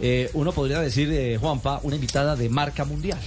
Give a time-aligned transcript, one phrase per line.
[0.00, 3.18] eh, uno podría decir, eh, Juanpa, una invitada de marca mundial.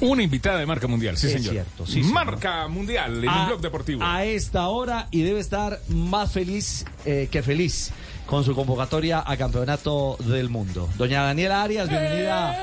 [0.00, 1.52] Una invitada de marca mundial, sí, Es señor.
[1.52, 2.12] cierto, sí, señor.
[2.12, 4.02] marca mundial en a, un blog deportivo.
[4.02, 7.90] a esta hora y debe estar más feliz eh, que feliz
[8.26, 10.88] con su convocatoria a campeonato del mundo.
[10.96, 12.56] Doña Daniela Arias, bienvenida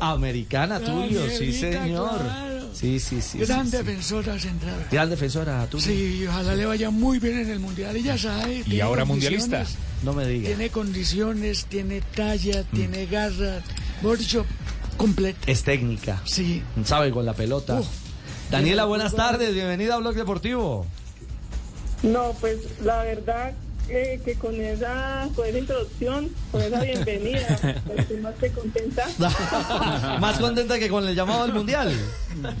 [0.00, 2.18] a Americana Tulio, sí señor.
[2.20, 2.53] claro.
[2.74, 3.38] Sí, sí, sí.
[3.38, 3.76] Gran sí, sí.
[3.78, 4.86] defensora central.
[4.90, 5.86] Gran defensora Tulio.
[5.86, 7.94] Sí, ojalá le vaya muy bien en el mundial.
[7.96, 8.62] Ella sabe.
[8.64, 9.64] tiene ahora mundialista.
[10.02, 10.48] No me diga.
[10.48, 12.74] Tiene condiciones, tiene talla, Mm.
[12.76, 13.62] tiene garra.
[14.02, 14.44] Mejor dicho,
[14.96, 15.38] completa.
[15.46, 16.20] Es técnica.
[16.26, 16.62] Sí.
[16.84, 17.80] Sabe con la pelota.
[18.50, 20.86] Daniela, buenas tardes, bienvenida a Blog Deportivo.
[22.02, 23.54] No, pues la verdad
[23.88, 29.04] eh, que con esa, con esa introducción, con esa bienvenida, pues, estoy más que contenta.
[30.20, 31.92] Más contenta que con el llamado al mundial.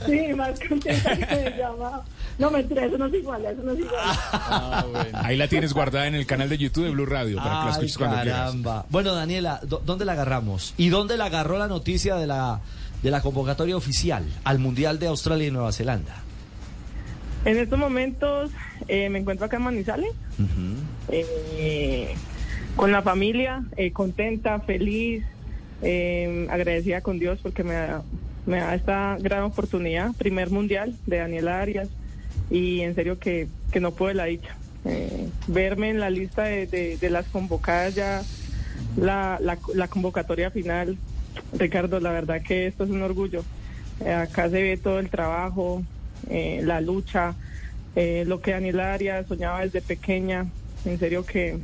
[0.06, 2.04] Sí, más contenta que con el llamado.
[2.38, 5.08] No, mentira, eso no es igual, eso no es igual.
[5.14, 7.70] Ahí la tienes guardada en el canal de YouTube de Blue Radio para que la
[7.72, 8.38] escuches cuando quieras.
[8.40, 8.86] caramba.
[8.90, 10.74] Bueno, Daniela, ¿dó- ¿dónde la agarramos?
[10.76, 12.60] ¿Y dónde la agarró la noticia de la,
[13.02, 16.23] de la convocatoria oficial al Mundial de Australia y Nueva Zelanda?
[17.44, 18.50] En estos momentos
[18.88, 20.10] eh, me encuentro acá en Manizales,
[21.10, 22.14] eh,
[22.76, 25.24] con la familia, eh, contenta, feliz,
[25.82, 28.02] eh, agradecida con Dios porque me da,
[28.46, 31.88] me da esta gran oportunidad, primer mundial de Daniela Arias,
[32.50, 34.56] y en serio que, que no puedo la dicha.
[34.86, 38.22] Eh, verme en la lista de, de- de las convocadas ya,
[38.96, 40.96] la, la, la convocatoria final,
[41.58, 43.44] Ricardo, la verdad que esto es un orgullo.
[44.00, 45.82] Acá se ve todo el trabajo,
[46.30, 47.34] eh, la lucha,
[47.96, 50.46] eh, lo que Daniela Arias soñaba desde pequeña.
[50.84, 51.58] En serio que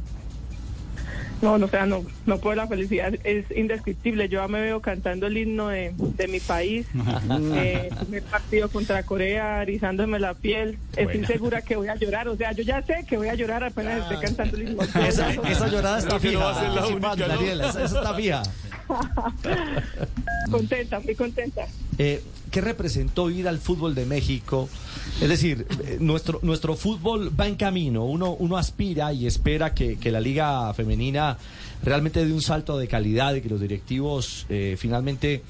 [1.42, 4.28] no, no, o sea, no, no puedo, la felicidad es indescriptible.
[4.28, 6.86] Yo ya me veo cantando el himno de, de mi país,
[7.54, 10.76] eh, me partido contra Corea, erizándome la piel.
[10.96, 13.64] Estoy segura que voy a llorar, o sea, yo ya sé que voy a llorar
[13.64, 14.82] apenas esté cantando el himno.
[14.82, 16.60] Esa, esa llorada está Creo que no va a fija.
[16.66, 17.40] ser la Chimán, única, ¿no?
[17.68, 18.42] Esa, esa está fija.
[20.50, 21.66] contenta, muy contenta.
[21.98, 24.68] Eh, ¿Qué representó ir al fútbol de México?
[25.20, 29.98] Es decir, eh, nuestro, nuestro fútbol va en camino, uno, uno aspira y espera que,
[29.98, 31.38] que la liga femenina
[31.82, 35.42] realmente dé un salto de calidad y que los directivos eh, finalmente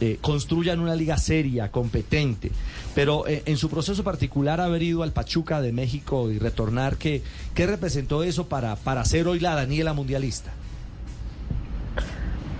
[0.00, 2.50] eh, construyan una liga seria, competente.
[2.94, 7.22] Pero eh, en su proceso particular, haber ido al Pachuca de México y retornar, ¿qué,
[7.54, 10.52] qué representó eso para, para ser hoy la Daniela mundialista?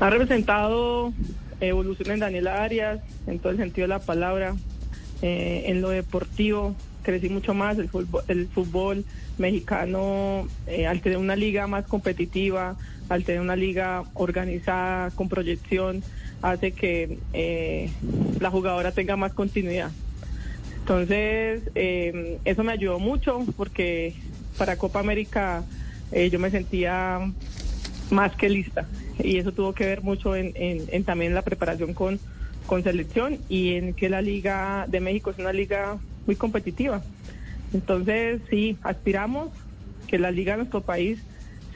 [0.00, 1.12] Ha representado
[1.61, 4.56] evolución en Daniela Arias, en todo el sentido de la palabra,
[5.21, 9.05] eh, en lo deportivo, crecí mucho más, el fútbol, el fútbol
[9.37, 12.77] mexicano, eh, al tener una liga más competitiva,
[13.10, 16.03] al tener una liga organizada, con proyección,
[16.41, 17.91] hace que eh,
[18.41, 19.91] la jugadora tenga más continuidad.
[20.78, 24.15] Entonces, eh, eso me ayudó mucho porque
[24.56, 25.62] para Copa América
[26.10, 27.21] eh, yo me sentía
[28.10, 28.87] más que lista
[29.23, 32.21] y eso tuvo que ver mucho en, también la preparación con,
[32.67, 37.03] con selección y en que la Liga de México es una liga muy competitiva.
[37.73, 39.51] Entonces, sí, aspiramos
[40.07, 41.21] que la liga de nuestro país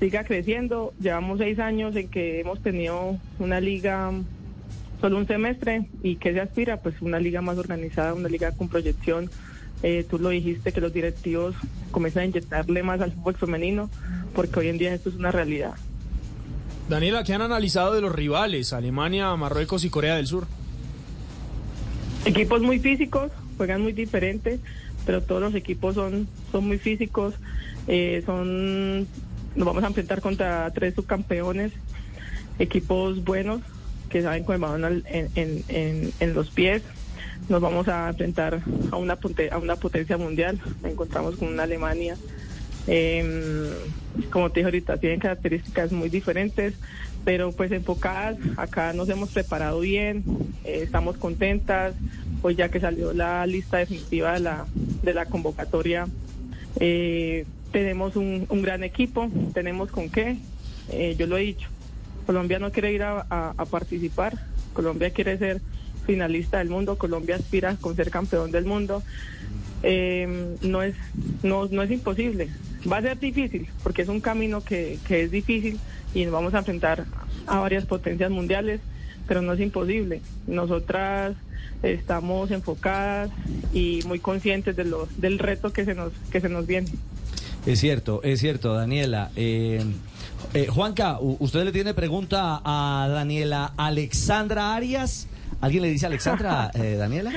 [0.00, 0.92] siga creciendo.
[1.00, 4.12] Llevamos seis años en que hemos tenido una liga
[5.00, 8.68] solo un semestre y que se aspira pues una liga más organizada, una liga con
[8.68, 9.30] proyección.
[9.82, 11.54] Eh, tú lo dijiste que los directivos
[11.90, 13.90] comienzan a inyectarle más al fútbol femenino
[14.34, 15.74] porque hoy en día esto es una realidad.
[16.88, 18.72] Daniela, ¿qué han analizado de los rivales?
[18.72, 20.46] Alemania, Marruecos y Corea del Sur.
[22.24, 24.60] Equipos muy físicos, juegan muy diferentes,
[25.06, 27.34] pero todos los equipos son, son muy físicos.
[27.86, 29.00] eh, son,
[29.56, 31.72] nos vamos a enfrentar contra tres subcampeones,
[32.58, 33.60] equipos buenos
[34.08, 36.82] que saben con el balón al- en, en- en- en los pies.
[37.48, 39.18] Nos vamos a enfrentar a una,
[39.50, 40.58] a una potencia mundial.
[40.82, 42.16] Nos encontramos con una Alemania.
[42.86, 43.72] Eh,
[44.30, 46.74] como te dije ahorita, tienen características muy diferentes,
[47.24, 48.36] pero pues enfocadas.
[48.56, 50.24] Acá nos hemos preparado bien,
[50.64, 51.94] eh, estamos contentas.
[52.42, 54.66] Hoy ya que salió la lista definitiva de la,
[55.02, 56.06] de la convocatoria,
[56.80, 60.36] eh, tenemos un, un gran equipo, tenemos con qué.
[60.90, 61.68] Eh, yo lo he dicho,
[62.26, 64.38] Colombia no quiere ir a, a- a participar,
[64.74, 65.60] Colombia quiere ser
[66.06, 69.02] finalista del mundo, Colombia aspira con ser campeón del mundo.
[69.82, 70.94] Eh, no es
[71.42, 72.48] no, no es imposible,
[72.90, 75.78] va a ser difícil porque es un camino que, que es difícil
[76.14, 77.04] y nos vamos a enfrentar
[77.46, 78.80] a varias potencias mundiales,
[79.26, 80.20] pero no es imposible.
[80.46, 81.36] Nosotras
[81.82, 83.30] estamos enfocadas
[83.72, 86.88] y muy conscientes de lo, del reto que se nos que se nos viene.
[87.66, 89.30] Es cierto, es cierto, Daniela.
[89.36, 89.82] Eh,
[90.52, 95.28] eh, Juanca, ¿usted le tiene pregunta a Daniela Alexandra Arias?
[95.60, 97.32] ¿Alguien le dice Alexandra, eh, Daniela?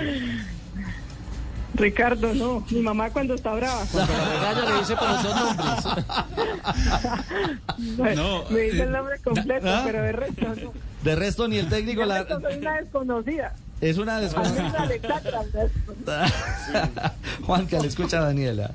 [1.77, 2.65] Ricardo, no.
[2.71, 3.85] Mi mamá cuando está brava.
[3.85, 5.68] Regaña le dice por los dos nombres.
[8.18, 9.83] No, me dice el eh, nombre completo, ¿ah?
[9.85, 10.74] pero de resto no.
[11.03, 12.24] De resto, ni el técnico De la...
[12.24, 13.56] resto soy una desconocida.
[13.81, 14.89] es una desconocida.
[16.06, 17.13] la.
[17.45, 18.71] Juan, que le escucha a Daniela.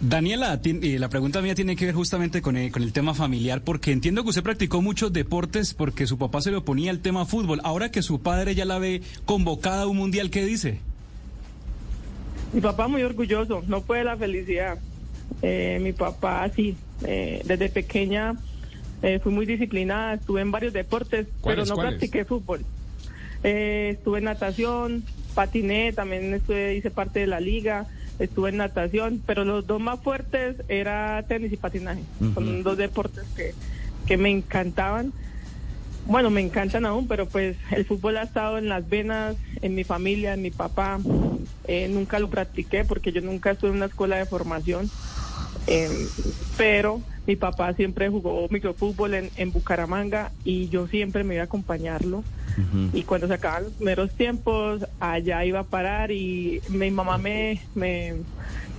[0.00, 3.62] Daniela, eh, la pregunta mía tiene que ver justamente con el, con el tema familiar,
[3.62, 7.26] porque entiendo que usted practicó muchos deportes porque su papá se le oponía al tema
[7.26, 7.60] fútbol.
[7.64, 10.80] Ahora que su padre ya la ve convocada a un mundial, ¿qué dice?
[12.52, 14.78] Mi papá muy orgulloso, no puede la felicidad.
[15.42, 18.34] Eh, mi papá sí, eh, desde pequeña
[19.02, 21.92] eh, fui muy disciplinada, estuve en varios deportes, pero ¿Cuáles, no cuáles?
[21.94, 22.64] practiqué fútbol.
[23.44, 25.04] Eh, estuve en natación,
[25.34, 27.86] patiné, también estuve, hice parte de la liga,
[28.18, 32.02] estuve en natación, pero los dos más fuertes era tenis y patinaje.
[32.34, 33.54] Son dos deportes que,
[34.06, 35.12] que me encantaban.
[36.08, 39.84] Bueno, me encantan aún, pero pues el fútbol ha estado en las venas, en mi
[39.84, 40.98] familia, en mi papá.
[41.64, 44.90] Eh, nunca lo practiqué porque yo nunca estuve en una escuela de formación.
[45.66, 46.10] Eh,
[46.56, 51.46] pero mi papá siempre jugó microfútbol en, en Bucaramanga y yo siempre me iba a
[51.46, 52.24] acompañarlo.
[52.92, 57.60] Y cuando se acaban los primeros tiempos, allá iba a parar y mi mamá me,
[57.74, 58.14] me,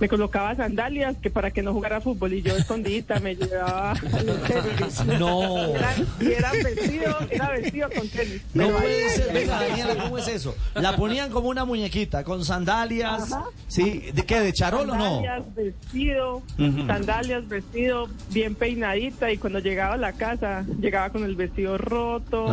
[0.00, 3.94] me colocaba sandalias que para que no jugara fútbol y yo escondidita me llevaba
[4.24, 5.04] los tenis.
[5.18, 5.74] No.
[5.74, 8.42] Era, y era vestido, era vestido con tenis.
[8.54, 10.54] No puede ahí- ser, venga Daniela, ¿cómo es eso?
[10.74, 13.44] La ponían como una muñequita, con sandalias, Ajá.
[13.68, 14.10] ¿sí?
[14.14, 14.40] ¿De qué?
[14.40, 15.02] ¿De charol o no?
[15.22, 16.42] Sandalias, vestido,
[16.86, 22.46] sandalias, vestido, bien peinadita y cuando llegaba a la casa llegaba con el vestido roto,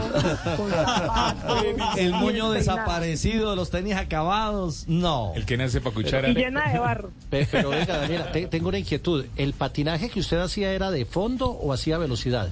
[0.57, 1.11] con zapatos,
[1.97, 5.31] El moño desaparecido, los tenis acabados, no.
[5.35, 6.29] El que nace para cuchara.
[6.29, 7.11] y llena de barro.
[7.29, 9.25] Pe- Pero venga, Daniela, te- tengo una inquietud.
[9.35, 12.49] ¿El patinaje que usted hacía era de fondo o hacía velocidad?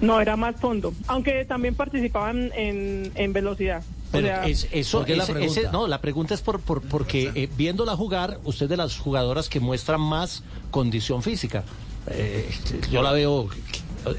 [0.00, 3.82] No, era más fondo, aunque también participaban en, en velocidad.
[4.08, 5.60] O Pero sea, es- eso, ¿por qué la ese- pregunta?
[5.60, 8.98] ese- no, la pregunta es por, por- porque eh, viéndola jugar, usted es de las
[8.98, 11.64] jugadoras que muestran más condición física.
[12.08, 12.48] Eh,
[12.90, 13.48] yo la veo,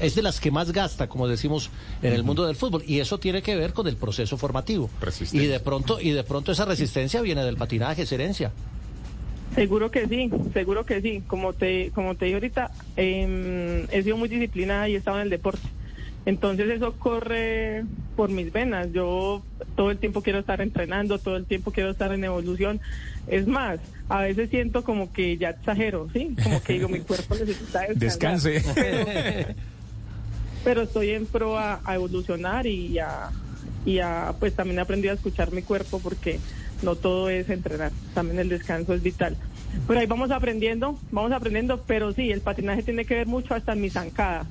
[0.00, 1.70] es de las que más gasta, como decimos
[2.02, 4.90] en el mundo del fútbol, y eso tiene que ver con el proceso formativo.
[5.00, 5.42] Resistencia.
[5.42, 8.52] Y de pronto, y de pronto esa resistencia viene del patinaje, es herencia.
[9.54, 11.22] Seguro que sí, seguro que sí.
[11.26, 15.24] Como te, como te dije ahorita, em, he sido muy disciplinada y he estado en
[15.24, 15.66] el deporte.
[16.26, 17.84] Entonces eso corre
[18.16, 18.92] por mis venas.
[18.92, 19.42] Yo
[19.76, 22.80] todo el tiempo quiero estar entrenando, todo el tiempo quiero estar en evolución.
[23.28, 23.78] Es más,
[24.08, 26.36] a veces siento como que ya exagero, ¿sí?
[26.42, 28.52] Como que digo, mi cuerpo necesita descansar.
[28.52, 28.72] Descanse.
[28.74, 29.54] Pero,
[30.66, 33.30] pero estoy en pro a, evolucionar y a,
[33.84, 36.40] y a, pues también he aprendido a escuchar mi cuerpo porque
[36.82, 39.36] no todo es entrenar, también el descanso es vital.
[39.86, 43.74] Pero ahí vamos aprendiendo, vamos aprendiendo, pero sí, el patinaje tiene que ver mucho hasta
[43.74, 44.48] en mi zancada,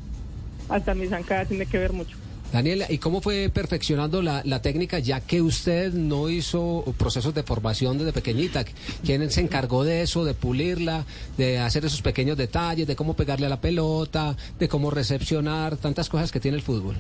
[0.69, 2.15] hasta en mi zancada tiene que ver mucho.
[2.55, 7.43] Daniela, ¿y cómo fue perfeccionando la, la técnica ya que usted no hizo procesos de
[7.43, 8.63] formación desde pequeñita?
[9.03, 11.03] ¿Quién se encargó de eso, de pulirla,
[11.37, 16.07] de hacer esos pequeños detalles, de cómo pegarle a la pelota, de cómo recepcionar, tantas
[16.07, 16.95] cosas que tiene el fútbol?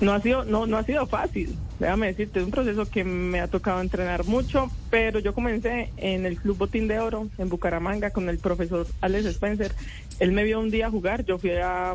[0.00, 3.40] No ha sido, no, no ha sido fácil, déjame decirte, es un proceso que me
[3.40, 8.08] ha tocado entrenar mucho, pero yo comencé en el Club Botín de Oro, en Bucaramanga,
[8.08, 9.74] con el profesor Alex Spencer.
[10.18, 11.94] Él me vio un día jugar, yo fui a,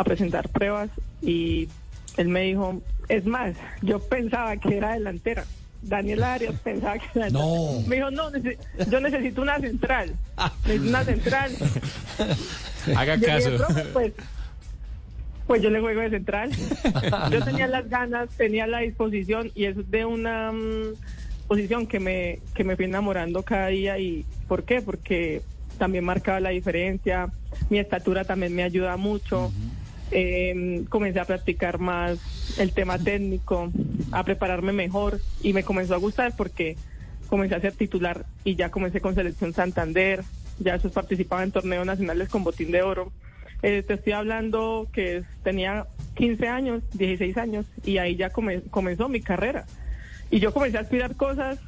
[0.00, 0.90] a presentar pruebas
[1.22, 1.68] y
[2.16, 5.44] él me dijo, es más, yo pensaba que era delantera.
[5.80, 7.44] Daniel Arias pensaba que era delantera.
[7.44, 7.80] No.
[7.86, 8.30] Me dijo, no,
[8.90, 10.12] yo necesito una central.
[10.64, 11.52] Necesito una central.
[12.96, 13.50] Haga Yo caso.
[13.50, 14.12] dije, "Profe, pues,
[15.46, 16.50] pues yo le juego de central.
[17.30, 20.94] Yo tenía las ganas, tenía la disposición y es de una mm,
[21.48, 23.98] posición que me, que me fui enamorando cada día.
[23.98, 24.82] ¿Y por qué?
[24.82, 25.40] Porque
[25.78, 27.30] también marcaba la diferencia,
[27.70, 29.50] mi estatura también me ayuda mucho.
[30.10, 32.18] Eh, comencé a practicar más
[32.58, 33.70] el tema técnico,
[34.10, 36.76] a prepararme mejor y me comenzó a gustar porque
[37.28, 40.22] comencé a ser titular y ya comencé con Selección Santander,
[40.58, 43.12] ya participaba en torneos nacionales con Botín de Oro.
[43.62, 49.08] Eh, te estoy hablando que tenía 15 años, 16 años y ahí ya come- comenzó
[49.08, 49.66] mi carrera.
[50.30, 51.58] Y yo comencé a aspirar cosas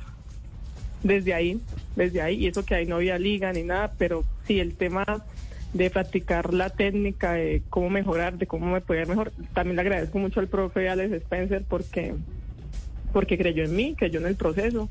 [1.02, 1.60] desde ahí,
[1.96, 5.04] desde ahí, y eso que ahí no había liga ni nada, pero sí, el tema
[5.72, 9.32] de practicar la técnica, de cómo mejorar, de cómo me puede ir mejor.
[9.54, 12.14] También le agradezco mucho al profe Alex Spencer porque,
[13.12, 14.88] porque creyó en mí, creyó en el proceso,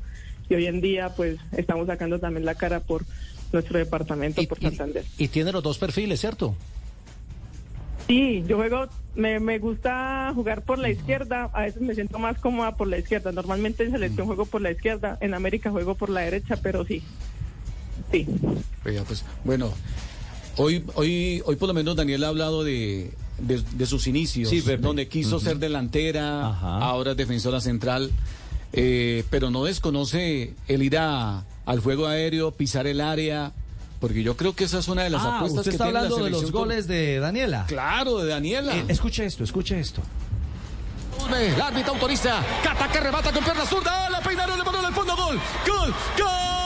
[0.48, 3.04] y hoy en día pues estamos sacando también la cara por
[3.52, 5.04] nuestro departamento, Y, por y- Santander.
[5.18, 6.54] y tiene los dos perfiles, ¿cierto?
[8.06, 12.38] Sí, yo juego, me, me gusta jugar por la izquierda, a veces me siento más
[12.38, 13.30] cómoda por la izquierda.
[13.30, 17.02] Normalmente en selección juego por la izquierda, en América juego por la derecha, pero sí.
[18.10, 18.26] Sí.
[18.84, 19.72] Oiga, pues, bueno,
[20.62, 24.60] hoy, hoy, hoy por lo menos Daniel ha hablado de, de, de sus inicios, Sí,
[24.60, 26.78] donde quiso ser delantera, Ajá.
[26.78, 28.10] ahora es defensora central.
[28.72, 33.52] eh, pero no desconoce el ir a- al juego aéreo, pisar el área,
[34.00, 35.92] porque yo creo que esa es una de las Ah, apuestas usted que está tiene
[35.94, 37.64] la hablando de los goles de Daniela.
[37.66, 38.76] Claro, de Daniela.
[38.76, 40.02] Eh, escuche esto, escuche esto.
[41.36, 42.42] El árbitro autoriza.
[42.62, 44.08] Cata que remata con pierna zurda.
[44.08, 45.14] La peinaron, le paró el fondo.
[45.16, 45.36] Gol.
[45.66, 45.94] Gol.
[46.18, 46.59] Gol.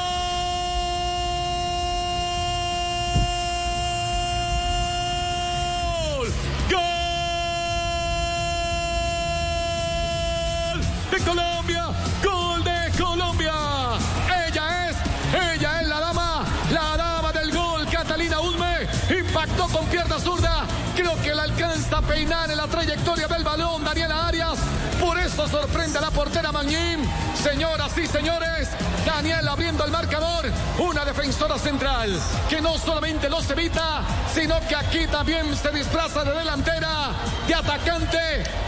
[21.34, 24.58] La alcanza a peinar en la trayectoria del balón Daniela Arias.
[25.00, 27.08] Por eso sorprende a la portera Magnín.
[27.42, 28.68] Señoras y señores,
[29.04, 30.50] Daniela abriendo el marcador.
[30.78, 32.18] Una defensora central
[32.49, 37.11] que no solamente los evita, sino que aquí también se disfraza de delantera,
[37.46, 38.18] de atacante.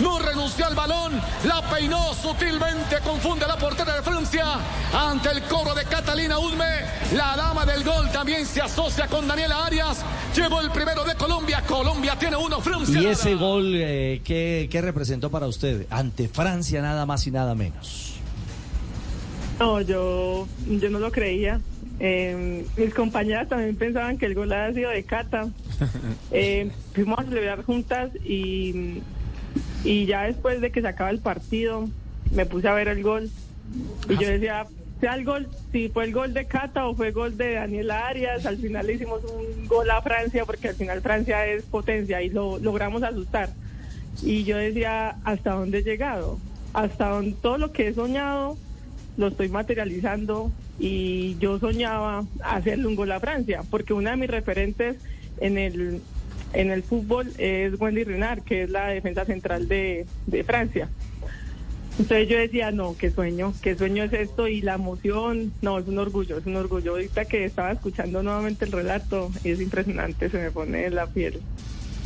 [0.00, 4.44] No renunció al balón, la peinó sutilmente, confunde a la portera de Francia.
[4.92, 9.64] Ante el coro de Catalina Ulme, la dama del gol también se asocia con Daniela
[9.64, 10.04] Arias.
[10.34, 11.62] Llevó el primero de Colombia.
[11.66, 13.00] Colombia tiene uno, Francia.
[13.00, 15.86] Y ese gol, eh, ¿qué, qué representó para usted?
[15.90, 18.15] Ante Francia, nada más y nada menos.
[19.58, 21.60] No, yo, yo no lo creía.
[21.98, 25.48] Eh, mis compañeras también pensaban que el gol había sido de Cata.
[26.32, 29.00] Eh, fuimos a celebrar juntas y,
[29.84, 31.88] y ya después de que se acaba el partido,
[32.32, 33.30] me puse a ver el gol.
[34.08, 34.66] Y yo decía,
[35.00, 38.06] sea el gol, si fue el gol de Cata o fue el gol de Daniela
[38.06, 42.22] Arias, al final le hicimos un gol a Francia porque al final Francia es potencia
[42.22, 43.50] y lo logramos asustar.
[44.22, 46.38] Y yo decía, ¿hasta dónde he llegado?
[46.72, 48.56] Hasta donde todo lo que he soñado
[49.16, 54.30] lo estoy materializando y yo soñaba hacerle un gol a Francia, porque una de mis
[54.30, 54.96] referentes
[55.40, 56.00] en el,
[56.52, 60.88] en el fútbol es Wendy Renard, que es la defensa central de, de Francia.
[61.98, 65.88] Entonces yo decía, no, qué sueño, qué sueño es esto y la emoción, no, es
[65.88, 66.90] un orgullo, es un orgullo.
[66.92, 71.40] Ahorita que estaba escuchando nuevamente el relato, es impresionante, se me pone la piel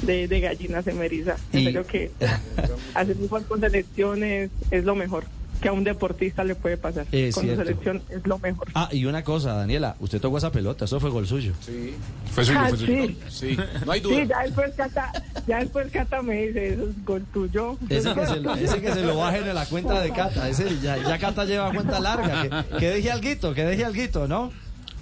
[0.03, 1.37] de, de gallina, se me eriza.
[1.53, 2.13] Y- serio que
[2.95, 5.25] hacer fútbol con selecciones es lo mejor
[5.61, 7.07] que a un deportista le puede pasar.
[7.13, 8.69] Es con la selección es lo mejor.
[8.75, 11.53] Ah, y una cosa, Daniela, usted tocó esa pelota, eso fue gol suyo.
[11.61, 11.95] Sí,
[12.33, 13.07] Fue suyo, Ah, fue suyo.
[13.07, 13.19] sí.
[13.29, 14.17] sí, no hay duda.
[14.17, 15.13] Sí, ya después Cata,
[15.47, 17.77] ya después Cata me dice, eso es gol tuyo.
[17.89, 20.79] Ese que, se, lo- ese que se lo bajen en la cuenta de Cata, ese
[20.81, 24.53] ya, ya Cata lleva cuenta larga, que, que deje alguito, que deje alguito, ¿no?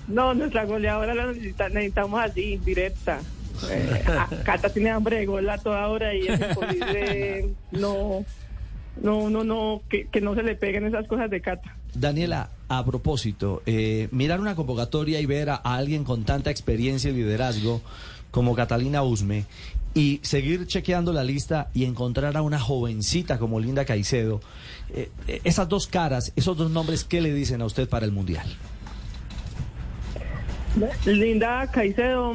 [0.09, 3.21] No, nuestra goleadora la necesita- necesitamos así, directa.
[3.71, 4.03] Eh,
[4.45, 8.25] Cata tiene hambre de gol a toda hora y es imposible no,
[9.03, 11.77] no, no, no, que, que no se le peguen esas cosas de Cata.
[11.95, 17.11] Daniela, a propósito, eh, mirar una convocatoria y ver a, a alguien con tanta experiencia
[17.11, 17.81] y liderazgo
[18.31, 19.45] como Catalina Usme
[19.95, 24.41] y seguir chequeando la lista y encontrar a una jovencita como Linda Caicedo,
[24.95, 28.13] eh, eh, esas dos caras, esos dos nombres, ¿qué le dicen a usted para el
[28.13, 28.47] Mundial?
[31.07, 32.35] Linda Caicedo,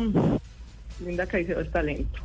[1.06, 2.20] Linda Caicedo es talento.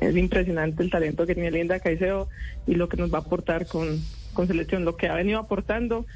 [0.00, 2.28] Es impresionante el talento que tiene Linda Caicedo
[2.66, 4.00] y lo que nos va a aportar con,
[4.32, 6.06] con selección, lo que ha venido aportando.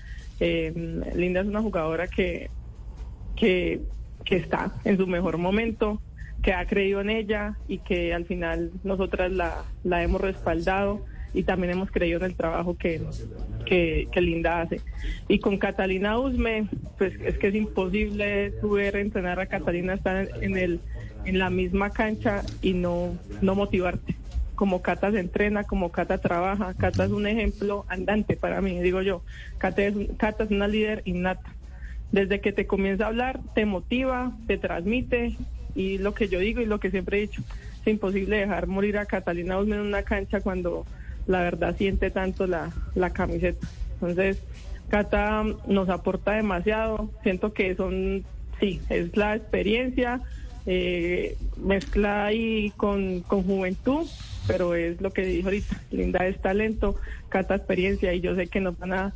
[0.40, 0.72] Eh,
[1.14, 2.50] Linda es una jugadora que,
[3.36, 3.80] que,
[4.24, 6.00] que está en su mejor momento,
[6.42, 11.44] que ha creído en ella y que al final nosotras la, la hemos respaldado y
[11.44, 13.00] también hemos creído en el trabajo que,
[13.64, 14.80] que, que Linda hace.
[15.28, 20.56] Y con Catalina Usme, pues es que es imposible ver entrenar a Catalina estar en,
[20.56, 20.80] el,
[21.24, 24.16] en la misma cancha y no, no motivarte.
[24.54, 29.02] Como Cata se entrena, como Cata trabaja, Cata es un ejemplo andante para mí, digo
[29.02, 29.22] yo.
[29.58, 31.54] Cata es, Cata es una líder innata.
[32.12, 35.36] Desde que te comienza a hablar, te motiva, te transmite
[35.74, 37.42] y lo que yo digo y lo que siempre he dicho,
[37.80, 40.84] es imposible dejar morir a Catalina Usme en una cancha cuando
[41.26, 43.66] la verdad siente tanto la, la camiseta.
[43.94, 44.42] Entonces,
[44.88, 47.10] Cata nos aporta demasiado.
[47.22, 48.24] Siento que son,
[48.58, 50.20] sí, es la experiencia
[50.72, 54.06] eh, mezclada ahí con, con juventud,
[54.46, 55.82] pero es lo que dijo ahorita.
[55.90, 56.94] Linda es talento,
[57.28, 59.12] Cata experiencia y yo sé que nos van a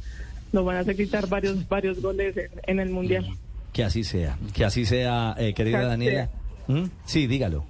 [0.52, 3.24] nos van a hacer quitar varios varios goles en, en el mundial.
[3.72, 6.28] Que así sea, que así sea, eh, querida Daniela.
[6.66, 6.86] ¿Mm?
[7.04, 7.64] Sí, dígalo.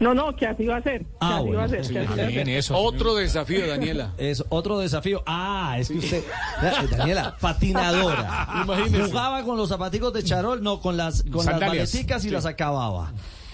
[0.00, 1.02] No, no, que así va a ser.
[1.02, 1.58] Que Ah, así bueno.
[1.58, 1.84] va a ser.
[1.84, 2.56] Sí, que así va a bien, ser.
[2.56, 2.76] eso.
[2.78, 4.12] Otro desafío, Daniela.
[4.18, 5.22] Es otro desafío.
[5.26, 6.18] Ah, es que usted,
[6.62, 8.64] Eh, Daniela, patinadora.
[9.06, 13.12] Jugaba con los zapaticos de charol, no, con las, con las maleticas y las acababa.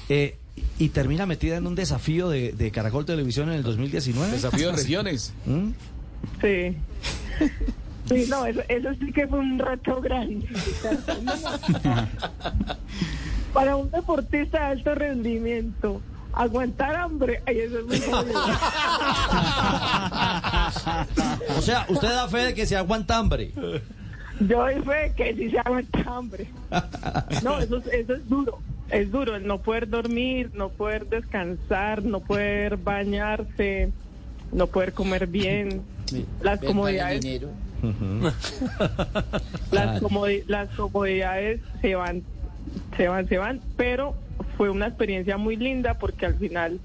[0.09, 0.39] Eh,
[0.79, 4.31] y termina metida en un desafío de, de Caracol Televisión en el 2019.
[4.33, 5.35] Desafío de regiones.
[5.47, 5.71] ¿Mm?
[6.41, 6.77] Sí.
[8.09, 10.47] Sí, no, eso, eso sí que fue un reto grande.
[13.53, 16.01] Para un deportista de alto rendimiento,
[16.37, 17.97] aguantar hambre, ay, eso es muy.
[21.57, 23.53] O sea, usted da fe de que se aguanta hambre.
[24.41, 26.47] Yo doy fe que sí se aguanta hambre.
[27.43, 28.59] No, eso, es- eso es duro.
[28.91, 33.91] Es duro el no poder dormir, no poder descansar, no poder bañarse,
[34.53, 35.83] no poder comer bien.
[36.41, 37.25] Las comodidades,
[39.73, 42.23] las, comodi- las comodidades se van,
[42.97, 44.15] se van, se van, pero
[44.57, 46.81] fue una experiencia muy linda porque al final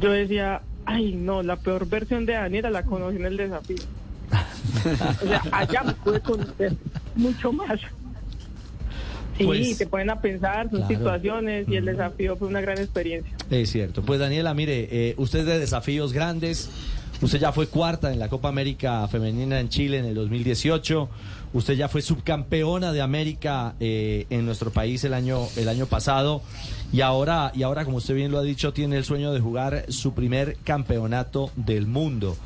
[0.00, 3.76] yo decía, ay no, la peor versión de Daniela la conocí en el desafío.
[5.22, 6.72] O sea, allá me pude conocer
[7.14, 7.80] mucho más.
[9.36, 10.94] Sí, Pues, te ponen a pensar, son claro.
[10.94, 13.36] situaciones y el desafío fue una gran experiencia.
[13.50, 14.02] Es cierto.
[14.02, 16.70] Pues Daniela, mire, eh, usted es de desafíos grandes.
[17.22, 21.08] Usted ya fue cuarta en la Copa América Femenina en Chile en el 2018.
[21.54, 26.42] Usted ya fue subcampeona de América eh, en nuestro país el año el año pasado
[26.92, 29.84] y ahora y ahora como usted bien lo ha dicho tiene el sueño de jugar
[29.88, 32.36] su primer campeonato del mundo.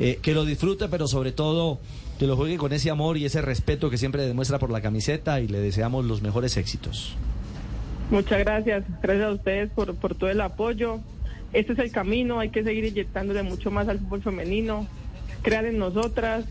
[0.00, 1.78] Eh, que lo disfrute, pero sobre todo
[2.18, 5.40] que lo juegue con ese amor y ese respeto que siempre demuestra por la camiseta
[5.40, 7.14] y le deseamos los mejores éxitos.
[8.10, 11.00] Muchas gracias, gracias a ustedes por, por todo el apoyo.
[11.52, 14.86] Este es el camino, hay que seguir inyectándole mucho más al fútbol femenino.
[15.42, 16.44] Crean en nosotras,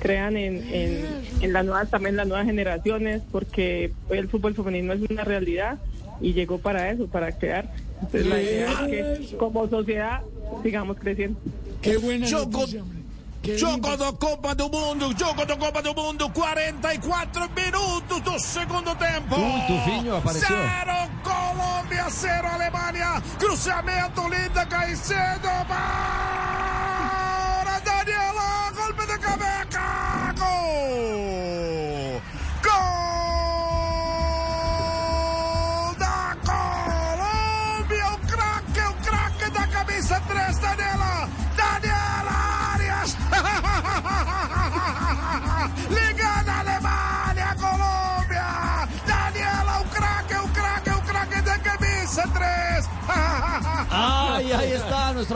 [0.00, 1.04] crean en, en,
[1.40, 5.78] en las nuevas, también las nuevas generaciones, porque hoy el fútbol femenino es una realidad
[6.20, 7.72] y llegó para eso, para crear.
[8.00, 10.22] Entonces la idea es que como sociedad
[10.62, 11.38] sigamos creciendo.
[11.80, 13.01] Qué buena noticia, hombre.
[13.44, 19.34] Jogo da Copa do Mundo, jogo da Copa do Mundo, 44 minutos do segundo tempo.
[19.34, 20.48] Uy, Tufinho apareció.
[20.48, 23.20] Zero Colômbia, zero Alemanha.
[23.40, 26.11] Cruzamento linda, Caicedo para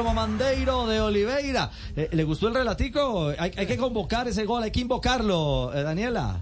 [0.05, 1.71] mamandeiro de Oliveira!
[1.97, 3.33] Eh, ¿Le gustó el relatico?
[3.39, 6.41] Hay, hay que convocar ese gol, hay que invocarlo, eh, Daniela.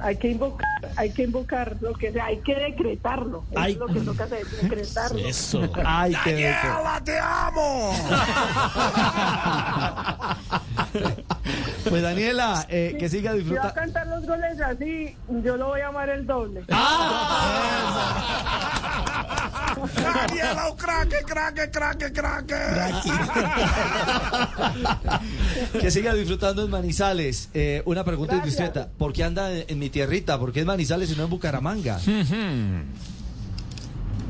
[0.00, 0.66] Hay que invocar,
[0.96, 3.44] hay que invocar lo que sea, hay que decretarlo.
[3.50, 3.72] Eso Ay.
[3.72, 5.18] es lo que toca hacer, decretarlo.
[5.28, 5.60] Eso.
[5.84, 6.14] ¡Ay!
[6.24, 7.92] Daniela, te amo.
[11.88, 13.74] Pues Daniela, eh, que siga Si va a disfrutando.
[13.74, 16.62] cantar los goles así, yo lo voy a amar el doble.
[20.76, 22.54] Craque, craque, craque, craque.
[25.80, 27.48] Que siga disfrutando en Manizales.
[27.54, 28.54] Eh, una pregunta Gracias.
[28.54, 28.88] indiscreta.
[28.96, 30.38] ¿Por qué anda en mi tierrita?
[30.38, 31.98] ¿Por qué es Manizales y no en Bucaramanga?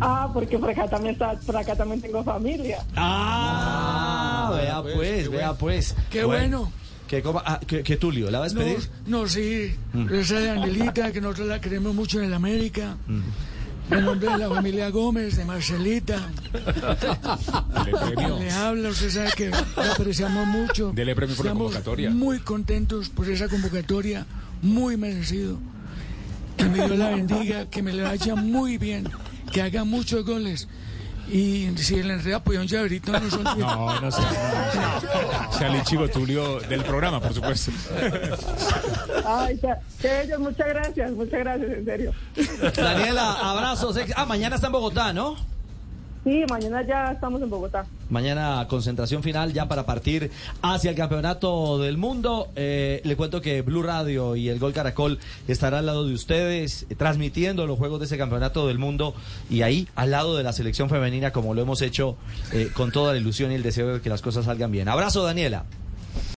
[0.00, 2.84] Ah, porque por acá también está, por acá también tengo familia.
[2.96, 5.94] Ah, vea pues, vea pues.
[6.10, 6.72] Qué bueno.
[7.06, 8.90] Que, coma- ah, que, que Tulio, ¿la va a No, despedir?
[9.06, 9.76] no, sí.
[9.92, 10.14] Mm.
[10.14, 12.96] Esa de Angelita, que nosotros la queremos mucho en el América.
[13.90, 16.28] En nombre de la familia Gómez, de Marcelita.
[17.84, 18.38] Dele premio.
[18.38, 20.92] Le habla, usted sabe que la apreciamos mucho.
[20.92, 22.10] Dele premio por la Estamos convocatoria.
[22.10, 24.26] Muy contentos por esa convocatoria,
[24.62, 25.58] muy merecido.
[26.56, 29.08] Que me Dios la bendiga, que me le vaya muy bien,
[29.52, 30.68] que haga muchos goles.
[31.34, 36.84] Y si el enreda apoya un llaverito, no son No, no sea, no, Tulio del
[36.84, 37.72] programa, por supuesto.
[39.26, 39.58] Ay,
[40.00, 42.12] qué bello, muchas gracias, muchas gracias, en serio.
[42.76, 43.98] Daniela, abrazos.
[44.14, 45.36] Ah, mañana está en Bogotá, ¿no?
[46.24, 47.84] Sí, mañana ya estamos en Bogotá.
[48.08, 50.30] Mañana concentración final ya para partir
[50.62, 52.48] hacia el campeonato del mundo.
[52.56, 56.86] Eh, le cuento que Blue Radio y el Gol Caracol estará al lado de ustedes
[56.88, 59.14] eh, transmitiendo los juegos de ese campeonato del mundo
[59.50, 62.16] y ahí al lado de la selección femenina como lo hemos hecho
[62.52, 64.88] eh, con toda la ilusión y el deseo de que las cosas salgan bien.
[64.88, 65.66] Abrazo Daniela.